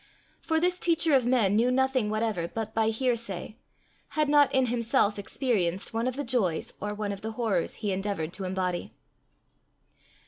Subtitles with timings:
[0.41, 3.55] For this teacher of men knew nothing whatever but by hearsay,
[4.17, 7.91] had not in himself experienced one of the joys or one of the horrors he
[7.91, 8.95] endeavoured to embody.